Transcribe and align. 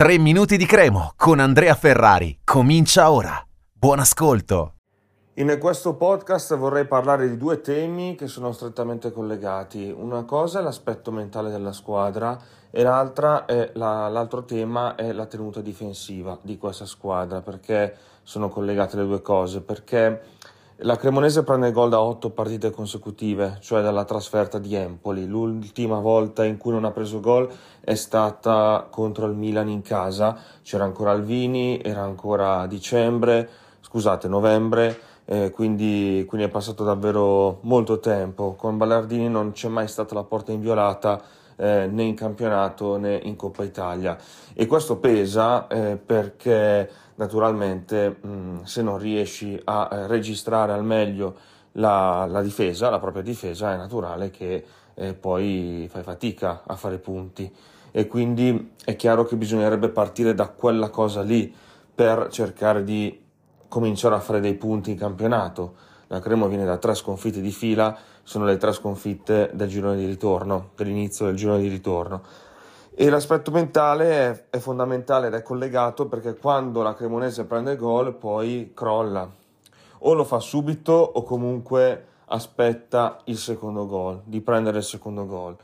3 0.00 0.16
minuti 0.16 0.56
di 0.56 0.64
cremo 0.64 1.12
con 1.14 1.40
Andrea 1.40 1.74
Ferrari. 1.74 2.38
Comincia 2.42 3.10
ora. 3.10 3.38
Buon 3.70 3.98
ascolto. 3.98 4.76
In 5.34 5.54
questo 5.60 5.94
podcast 5.96 6.56
vorrei 6.56 6.86
parlare 6.86 7.28
di 7.28 7.36
due 7.36 7.60
temi 7.60 8.14
che 8.14 8.26
sono 8.26 8.50
strettamente 8.52 9.12
collegati. 9.12 9.94
Una 9.94 10.22
cosa 10.24 10.60
è 10.60 10.62
l'aspetto 10.62 11.10
mentale 11.10 11.50
della 11.50 11.72
squadra 11.72 12.40
e 12.70 12.82
l'altra 12.82 13.44
è 13.44 13.72
la, 13.74 14.08
l'altro 14.08 14.46
tema 14.46 14.94
è 14.94 15.12
la 15.12 15.26
tenuta 15.26 15.60
difensiva 15.60 16.38
di 16.40 16.56
questa 16.56 16.86
squadra, 16.86 17.42
perché 17.42 17.94
sono 18.22 18.48
collegate 18.48 18.96
le 18.96 19.04
due 19.04 19.20
cose, 19.20 19.60
perché 19.60 20.22
la 20.82 20.96
Cremonese 20.96 21.42
prende 21.42 21.72
gol 21.72 21.90
da 21.90 22.00
otto 22.00 22.30
partite 22.30 22.70
consecutive, 22.70 23.58
cioè 23.60 23.82
dalla 23.82 24.04
trasferta 24.04 24.58
di 24.58 24.74
Empoli. 24.74 25.26
L'ultima 25.26 25.98
volta 25.98 26.44
in 26.44 26.56
cui 26.56 26.72
non 26.72 26.84
ha 26.84 26.90
preso 26.90 27.20
gol 27.20 27.50
è 27.80 27.94
stata 27.94 28.86
contro 28.90 29.26
il 29.26 29.34
Milan 29.34 29.68
in 29.68 29.82
casa. 29.82 30.38
C'era 30.62 30.84
ancora 30.84 31.10
Alvini, 31.10 31.82
era 31.82 32.02
ancora 32.02 32.66
dicembre, 32.66 33.48
scusate, 33.80 34.26
novembre, 34.26 34.98
eh, 35.26 35.50
quindi, 35.50 36.24
quindi, 36.26 36.46
è 36.46 36.50
passato 36.50 36.82
davvero 36.82 37.58
molto 37.62 38.00
tempo. 38.00 38.54
Con 38.54 38.78
Ballardini 38.78 39.28
non 39.28 39.52
c'è 39.52 39.68
mai 39.68 39.86
stata 39.86 40.14
la 40.14 40.24
porta 40.24 40.52
inviolata 40.52 41.20
eh, 41.60 41.86
né 41.86 42.02
in 42.04 42.14
campionato 42.14 42.96
né 42.96 43.20
in 43.22 43.36
Coppa 43.36 43.62
Italia. 43.64 44.16
E 44.54 44.66
questo 44.66 44.96
pesa 44.96 45.66
eh, 45.68 45.96
perché 45.96 46.90
naturalmente 47.16 48.16
mh, 48.20 48.62
se 48.62 48.82
non 48.82 48.96
riesci 48.96 49.60
a 49.64 49.88
eh, 49.92 50.06
registrare 50.06 50.72
al 50.72 50.84
meglio 50.84 51.36
la, 51.72 52.26
la, 52.26 52.40
difesa, 52.40 52.88
la 52.88 52.98
propria 52.98 53.22
difesa, 53.22 53.72
è 53.72 53.76
naturale 53.76 54.30
che 54.30 54.64
eh, 54.94 55.14
poi 55.14 55.86
fai 55.90 56.02
fatica 56.02 56.62
a 56.66 56.74
fare 56.76 56.98
punti 56.98 57.52
e 57.92 58.06
quindi 58.06 58.72
è 58.84 58.96
chiaro 58.96 59.24
che 59.24 59.36
bisognerebbe 59.36 59.88
partire 59.90 60.34
da 60.34 60.48
quella 60.48 60.88
cosa 60.88 61.22
lì 61.22 61.52
per 61.94 62.28
cercare 62.30 62.84
di 62.84 63.20
cominciare 63.68 64.14
a 64.14 64.20
fare 64.20 64.40
dei 64.40 64.54
punti 64.54 64.92
in 64.92 64.96
campionato. 64.96 65.74
La 66.12 66.20
Cremo 66.20 66.48
viene 66.48 66.64
da 66.64 66.76
tre 66.76 66.94
sconfitte 66.94 67.40
di 67.40 67.52
fila, 67.52 67.96
sono 68.22 68.44
le 68.44 68.56
tre 68.56 68.72
sconfitte 68.72 69.50
del 69.54 69.68
girone 69.68 69.96
di 69.96 70.06
ritorno, 70.06 70.70
dell'inizio 70.76 71.26
del 71.26 71.36
girone 71.36 71.60
di 71.60 71.68
ritorno 71.68 72.22
e 73.00 73.08
l'aspetto 73.08 73.50
mentale 73.50 74.48
è, 74.50 74.58
fondamentale 74.58 75.28
ed 75.28 75.32
è 75.32 75.42
collegato 75.42 76.06
perché 76.06 76.36
quando 76.36 76.82
la 76.82 76.94
Cremonese 76.94 77.46
prende 77.46 77.72
il 77.72 77.78
gol 77.78 78.14
poi 78.14 78.72
crolla. 78.74 79.26
O 80.02 80.12
lo 80.12 80.24
fa 80.24 80.38
subito 80.38 80.92
o 80.92 81.22
comunque 81.22 82.06
aspetta 82.26 83.18
il 83.24 83.38
secondo 83.38 83.86
gol, 83.86 84.20
di 84.24 84.42
prendere 84.42 84.78
il 84.78 84.84
secondo 84.84 85.24
gol. 85.24 85.56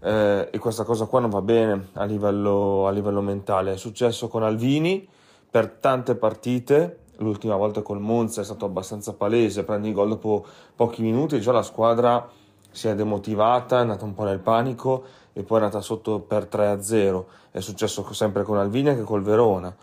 Eh, 0.00 0.48
e 0.50 0.58
questa 0.58 0.84
cosa 0.84 1.04
qua 1.04 1.20
non 1.20 1.28
va 1.28 1.42
bene 1.42 1.88
a 1.92 2.04
livello, 2.04 2.86
a 2.86 2.90
livello 2.90 3.20
mentale. 3.20 3.74
È 3.74 3.76
successo 3.76 4.28
con 4.28 4.42
Alvini 4.42 5.06
per 5.50 5.68
tante 5.68 6.14
partite, 6.14 7.00
l'ultima 7.18 7.56
volta 7.56 7.82
col 7.82 8.00
Monza 8.00 8.40
è 8.40 8.44
stato 8.44 8.64
abbastanza 8.64 9.14
palese, 9.14 9.64
prendi 9.64 9.92
gol 9.92 10.08
dopo 10.08 10.44
pochi 10.74 11.02
minuti 11.02 11.36
e 11.36 11.40
già 11.40 11.52
la 11.52 11.62
squadra 11.62 12.28
si 12.70 12.88
è 12.88 12.94
demotivata, 12.94 13.78
è 13.78 13.80
andata 13.80 14.04
un 14.04 14.14
po' 14.14 14.24
nel 14.24 14.38
panico 14.38 15.04
e 15.32 15.42
poi 15.42 15.60
è 15.60 15.62
andata 15.62 15.80
sotto 15.80 16.20
per 16.20 16.48
3-0. 16.50 17.24
È 17.50 17.60
successo 17.60 18.12
sempre 18.12 18.42
con 18.42 18.58
Alvini 18.58 18.94
che 18.94 19.02
col 19.02 19.22
Verona. 19.22 19.74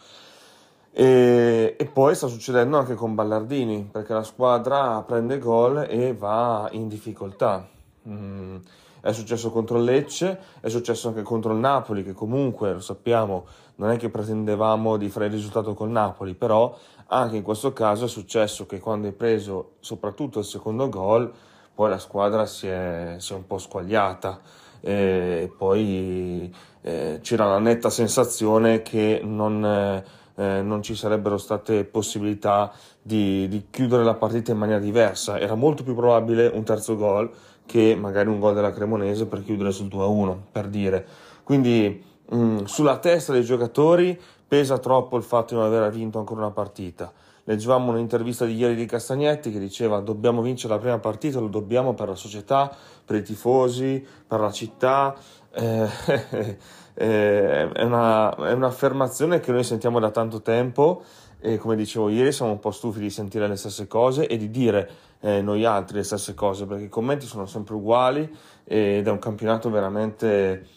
E, 0.92 1.76
e, 1.78 1.86
poi 1.88 2.16
sta 2.16 2.28
succedendo 2.28 2.78
anche 2.78 2.96
con 2.96 3.16
Ballardini 3.16 3.90
perché 3.92 4.14
la 4.14 4.24
squadra 4.24 5.02
prende 5.02 5.40
gol 5.40 5.86
e 5.90 6.14
va 6.14 6.70
in 6.72 6.88
difficoltà. 6.88 7.68
Mm, 8.08 8.56
è 9.06 9.14
successo 9.14 9.52
contro 9.52 9.78
il 9.78 9.84
Lecce, 9.84 10.40
è 10.60 10.68
successo 10.68 11.10
anche 11.10 11.22
contro 11.22 11.54
il 11.54 11.60
Napoli, 11.60 12.04
che 12.04 12.14
comunque 12.14 12.74
lo 12.74 12.80
sappiamo, 12.80 13.46
non 13.76 13.92
è 13.92 13.98
che 13.98 14.10
pretendevamo 14.10 14.98
di 14.98 15.10
fare 15.10 15.28
il 15.28 15.34
risultato 15.34 15.76
col 15.76 15.92
Napoli, 15.92 16.34
però 16.34 16.76
anche 17.08 17.36
in 17.36 17.44
questo 17.44 17.72
caso 17.72 18.06
è 18.06 18.08
successo 18.08 18.66
che 18.66 18.80
quando 18.80 19.06
hai 19.06 19.14
preso 19.14 19.74
soprattutto 19.80 20.40
il 20.40 20.46
secondo 20.46 20.90
gol, 20.90 21.32
poi 21.76 21.92
la 21.92 22.00
squadra 22.00 22.48
si 22.48 22.66
è, 22.66 23.18
si 23.20 23.34
è 23.34 23.36
un 23.36 23.46
po' 23.46 23.60
squagliata 23.60 24.42
e 24.82 25.54
poi 25.56 26.52
eh, 26.82 27.20
c'era 27.22 27.46
la 27.46 27.60
netta 27.60 27.92
sensazione 27.92 28.82
che 28.82 29.22
non, 29.24 29.64
eh, 29.64 30.62
non 30.64 30.82
ci 30.82 30.96
sarebbero 30.96 31.38
state 31.38 31.84
possibilità 31.84 32.72
di, 33.04 33.48
di, 33.50 33.68
chiudere 33.70 34.04
la 34.04 34.16
partita 34.16 34.52
in 34.52 34.58
maniera 34.58 34.80
diversa. 34.80 35.40
Era 35.40 35.54
molto 35.54 35.84
più 35.84 35.94
probabile 35.94 36.48
un 36.48 36.64
terzo 36.64 36.96
gol 36.96 37.30
che 37.66 37.96
magari 37.96 38.30
un 38.30 38.40
gol 38.40 38.54
della 38.54 38.72
Cremonese 38.72 39.26
per 39.26 39.44
chiudere 39.44 39.72
sul 39.72 39.88
2-1, 39.88 40.38
per 40.52 40.68
dire. 40.68 41.06
Quindi 41.44 42.04
mh, 42.30 42.38
mm, 42.38 42.64
sulla 42.66 42.98
testa 42.98 43.34
dei 43.34 43.44
giocatori 43.44 44.20
pesa 44.48 44.78
troppo 44.78 45.18
il 45.18 45.24
fatto 45.24 45.54
di 45.54 45.60
non 45.60 45.72
aver 45.72 45.92
vinto 45.92 46.20
ancora 46.20 46.42
una 46.42 46.52
partita. 46.52 47.12
Leggevamo 47.48 47.92
un'intervista 47.92 48.44
di 48.46 48.56
ieri 48.56 48.74
di 48.74 48.88
Castagnetti 48.88 49.52
che 49.52 49.60
diceva 49.60 50.00
dobbiamo 50.00 50.42
vincere 50.42 50.74
la 50.74 50.80
prima 50.80 50.98
partita, 50.98 51.40
lo 51.40 51.48
dobbiamo 51.48 51.94
per 51.94 52.08
la 52.08 52.16
società, 52.16 52.76
per 53.06 53.18
i 53.18 53.22
tifosi, 53.22 54.04
per 54.28 54.40
la 54.40 54.52
città. 54.52 55.16
Eh, 55.52 55.88
eh, 56.96 57.72
è, 57.72 57.84
una, 57.84 58.36
è 58.36 58.52
un'affermazione 58.52 59.40
che 59.40 59.52
noi 59.52 59.64
sentiamo 59.64 60.00
da 60.00 60.10
tanto 60.10 60.42
tempo 60.42 61.04
e 61.40 61.58
come 61.58 61.76
dicevo 61.76 62.10
ieri 62.10 62.32
siamo 62.32 62.52
un 62.52 62.60
po' 62.60 62.72
stufi 62.72 63.00
di 63.00 63.12
sentire 63.12 63.48
le 63.48 63.58
stesse 63.58 63.86
cose 63.86 64.26
e 64.26 64.38
di 64.38 64.50
dire 64.50 64.90
eh, 65.20 65.44
noi 65.44 65.66
altri 65.66 65.98
le 65.98 66.04
stesse 66.04 66.34
cose 66.34 66.66
perché 66.66 66.86
i 66.86 66.90
commenti 66.90 67.28
sono 67.28 67.46
sempre 67.46 67.76
uguali 67.76 68.28
ed 68.64 69.06
è 69.06 69.12
un 69.12 69.20
campionato 69.20 69.70
veramente, 69.70 70.68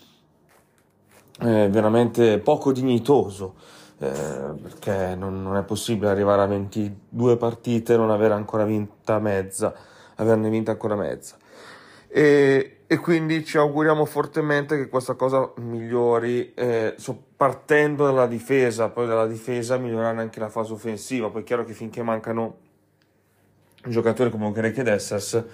eh, 1.40 1.68
veramente 1.70 2.38
poco 2.40 2.72
dignitoso 2.72 3.54
eh, 3.98 4.54
perché 4.62 5.14
non, 5.16 5.42
non, 5.42 5.56
è 5.56 5.64
possibile 5.64 6.10
arrivare 6.10 6.42
a 6.42 6.46
22 6.46 7.36
partite 7.36 7.94
e 7.94 7.96
non 7.96 8.10
avere 8.10 8.34
ancora 8.34 8.64
vinta 8.64 9.18
mezza, 9.18 9.74
averne 10.16 10.48
vinta 10.50 10.70
ancora 10.70 10.94
mezza. 10.94 11.36
E, 12.08 12.78
e 12.86 12.96
quindi 12.98 13.44
ci 13.44 13.58
auguriamo 13.58 14.04
fortemente 14.04 14.76
che 14.76 14.88
questa 14.88 15.14
cosa 15.14 15.50
migliori, 15.56 16.54
eh, 16.54 16.94
partendo 17.36 18.04
dalla 18.04 18.26
difesa, 18.26 18.88
poi 18.88 19.06
dalla 19.06 19.26
difesa 19.26 19.76
migliorare 19.76 20.20
anche 20.20 20.40
la 20.40 20.48
fase 20.48 20.72
offensiva, 20.72 21.28
poi 21.28 21.42
è 21.42 21.44
chiaro 21.44 21.64
che 21.64 21.72
finché 21.72 22.02
mancano 22.02 22.56
giocatori 23.84 24.30
come 24.30 24.50
Greg 24.52 24.78
ed 24.78 24.88
Essers 24.88 25.44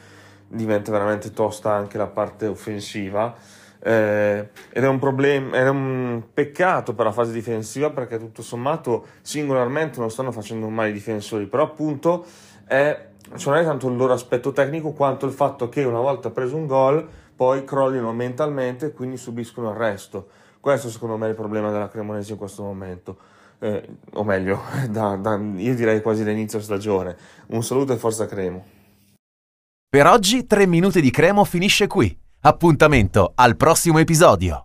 diventa 0.46 0.92
veramente 0.92 1.30
tosta 1.30 1.72
anche 1.72 1.98
la 1.98 2.06
parte 2.06 2.46
offensiva 2.46 3.34
eh, 3.86 4.48
ed 4.70 4.82
è 4.82 4.88
un 4.88 4.98
problema, 4.98 5.56
è 5.56 5.68
un 5.68 6.22
peccato 6.32 6.94
per 6.94 7.04
la 7.04 7.12
fase 7.12 7.32
difensiva 7.32 7.90
perché 7.90 8.18
tutto 8.18 8.40
sommato 8.40 9.06
singolarmente 9.20 10.00
non 10.00 10.10
stanno 10.10 10.32
facendo 10.32 10.70
male 10.70 10.88
i 10.88 10.92
difensori, 10.92 11.44
però 11.44 11.64
appunto 11.64 12.24
è, 12.64 13.08
cioè 13.36 13.52
non 13.52 13.62
è 13.62 13.66
tanto 13.66 13.88
il 13.88 13.96
loro 13.96 14.14
aspetto 14.14 14.52
tecnico 14.52 14.92
quanto 14.92 15.26
il 15.26 15.32
fatto 15.32 15.68
che 15.68 15.84
una 15.84 16.00
volta 16.00 16.30
preso 16.30 16.56
un 16.56 16.66
gol 16.66 17.06
poi 17.36 17.64
crollino 17.64 18.10
mentalmente 18.14 18.86
e 18.86 18.92
quindi 18.92 19.18
subiscono 19.18 19.70
il 19.70 19.76
resto. 19.76 20.28
Questo 20.60 20.88
secondo 20.88 21.18
me 21.18 21.26
è 21.26 21.30
il 21.30 21.34
problema 21.34 21.70
della 21.70 21.88
Cremonese 21.88 22.32
in 22.32 22.38
questo 22.38 22.62
momento. 22.62 23.18
Eh, 23.58 23.86
o 24.14 24.24
meglio, 24.24 24.62
da, 24.88 25.16
da, 25.16 25.36
io 25.36 25.74
direi 25.74 26.00
quasi 26.00 26.24
dall'inizio 26.24 26.58
stagione. 26.58 27.16
Un 27.48 27.62
saluto 27.62 27.92
e 27.92 27.96
forza 27.96 28.24
Cremo. 28.24 28.64
Per 29.90 30.06
oggi 30.06 30.46
3 30.46 30.66
minuti 30.66 31.02
di 31.02 31.10
Cremo 31.10 31.44
finisce 31.44 31.86
qui. 31.86 32.22
Appuntamento 32.46 33.32
al 33.36 33.56
prossimo 33.56 34.00
episodio. 34.00 34.60